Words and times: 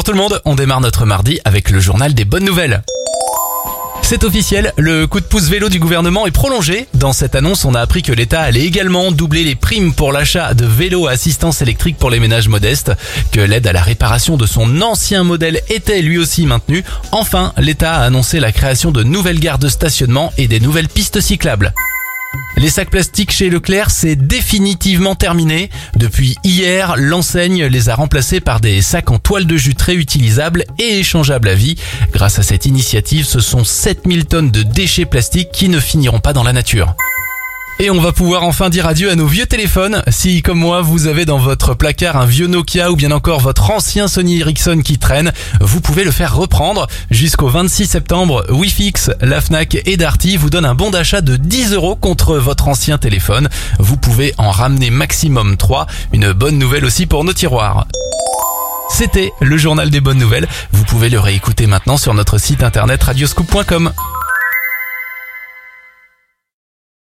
Bonjour 0.00 0.14
tout 0.14 0.18
le 0.18 0.28
monde, 0.30 0.40
on 0.46 0.54
démarre 0.54 0.80
notre 0.80 1.04
mardi 1.04 1.40
avec 1.44 1.68
le 1.68 1.78
journal 1.78 2.14
des 2.14 2.24
bonnes 2.24 2.46
nouvelles. 2.46 2.82
C'est 4.00 4.24
officiel, 4.24 4.72
le 4.78 5.06
coup 5.06 5.20
de 5.20 5.26
pouce 5.26 5.50
vélo 5.50 5.68
du 5.68 5.78
gouvernement 5.78 6.26
est 6.26 6.30
prolongé. 6.30 6.86
Dans 6.94 7.12
cette 7.12 7.34
annonce, 7.34 7.66
on 7.66 7.74
a 7.74 7.82
appris 7.82 8.00
que 8.00 8.10
l'État 8.10 8.40
allait 8.40 8.64
également 8.64 9.12
doubler 9.12 9.44
les 9.44 9.56
primes 9.56 9.92
pour 9.92 10.10
l'achat 10.10 10.54
de 10.54 10.64
vélos 10.64 11.06
à 11.06 11.10
assistance 11.10 11.60
électrique 11.60 11.98
pour 11.98 12.08
les 12.08 12.18
ménages 12.18 12.48
modestes, 12.48 12.92
que 13.30 13.40
l'aide 13.40 13.66
à 13.66 13.74
la 13.74 13.82
réparation 13.82 14.38
de 14.38 14.46
son 14.46 14.80
ancien 14.80 15.22
modèle 15.22 15.60
était 15.68 16.00
lui 16.00 16.16
aussi 16.16 16.46
maintenue. 16.46 16.82
Enfin, 17.12 17.52
l'État 17.58 17.96
a 17.96 18.04
annoncé 18.04 18.40
la 18.40 18.52
création 18.52 18.92
de 18.92 19.02
nouvelles 19.02 19.38
gares 19.38 19.58
de 19.58 19.68
stationnement 19.68 20.32
et 20.38 20.48
des 20.48 20.60
nouvelles 20.60 20.88
pistes 20.88 21.20
cyclables. 21.20 21.74
Les 22.56 22.68
sacs 22.68 22.90
plastiques 22.90 23.32
chez 23.32 23.48
Leclerc, 23.48 23.90
c'est 23.90 24.16
définitivement 24.16 25.14
terminé. 25.14 25.70
Depuis 25.96 26.36
hier, 26.44 26.94
l'enseigne 26.96 27.64
les 27.64 27.88
a 27.88 27.94
remplacés 27.94 28.40
par 28.40 28.60
des 28.60 28.82
sacs 28.82 29.10
en 29.10 29.18
toile 29.18 29.46
de 29.46 29.56
jus 29.56 29.74
très 29.74 29.94
utilisables 29.94 30.64
et 30.78 30.98
échangeables 30.98 31.48
à 31.48 31.54
vie. 31.54 31.76
Grâce 32.12 32.38
à 32.38 32.42
cette 32.42 32.66
initiative, 32.66 33.24
ce 33.24 33.40
sont 33.40 33.64
7000 33.64 34.26
tonnes 34.26 34.50
de 34.50 34.62
déchets 34.62 35.06
plastiques 35.06 35.52
qui 35.52 35.68
ne 35.70 35.80
finiront 35.80 36.20
pas 36.20 36.34
dans 36.34 36.44
la 36.44 36.52
nature. 36.52 36.94
Et 37.82 37.90
on 37.90 37.98
va 37.98 38.12
pouvoir 38.12 38.44
enfin 38.44 38.68
dire 38.68 38.86
adieu 38.86 39.10
à 39.10 39.14
nos 39.14 39.26
vieux 39.26 39.46
téléphones. 39.46 40.02
Si, 40.08 40.42
comme 40.42 40.58
moi, 40.58 40.82
vous 40.82 41.06
avez 41.06 41.24
dans 41.24 41.38
votre 41.38 41.72
placard 41.72 42.18
un 42.18 42.26
vieux 42.26 42.46
Nokia 42.46 42.92
ou 42.92 42.96
bien 42.96 43.10
encore 43.10 43.40
votre 43.40 43.70
ancien 43.70 44.06
Sony 44.06 44.40
Ericsson 44.40 44.82
qui 44.84 44.98
traîne, 44.98 45.32
vous 45.62 45.80
pouvez 45.80 46.04
le 46.04 46.10
faire 46.10 46.36
reprendre. 46.36 46.88
Jusqu'au 47.10 47.48
26 47.48 47.86
septembre, 47.86 48.44
Wifix, 48.50 49.10
la 49.22 49.40
Fnac 49.40 49.78
et 49.86 49.96
Darty 49.96 50.36
vous 50.36 50.50
donnent 50.50 50.66
un 50.66 50.74
bon 50.74 50.90
d'achat 50.90 51.22
de 51.22 51.36
10 51.36 51.72
euros 51.72 51.96
contre 51.96 52.36
votre 52.36 52.68
ancien 52.68 52.98
téléphone. 52.98 53.48
Vous 53.78 53.96
pouvez 53.96 54.34
en 54.36 54.50
ramener 54.50 54.90
maximum 54.90 55.56
3. 55.56 55.86
Une 56.12 56.32
bonne 56.32 56.58
nouvelle 56.58 56.84
aussi 56.84 57.06
pour 57.06 57.24
nos 57.24 57.32
tiroirs. 57.32 57.86
C'était 58.90 59.32
le 59.40 59.56
journal 59.56 59.88
des 59.88 60.02
bonnes 60.02 60.18
nouvelles. 60.18 60.48
Vous 60.72 60.84
pouvez 60.84 61.08
le 61.08 61.18
réécouter 61.18 61.66
maintenant 61.66 61.96
sur 61.96 62.12
notre 62.12 62.36
site 62.36 62.62
internet 62.62 63.02
radioscoop.com. 63.02 63.90